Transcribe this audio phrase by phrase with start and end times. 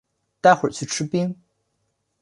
[0.41, 1.37] 待会去吃冰